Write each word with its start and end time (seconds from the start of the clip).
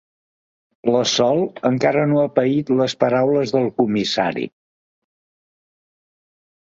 La 0.93 1.01
Sol 1.09 1.41
encara 1.69 2.05
no 2.13 2.17
ha 2.23 2.31
paït 2.39 2.73
les 2.79 2.95
paraules 3.03 3.53
del 3.57 3.71
comissari. 3.83 4.49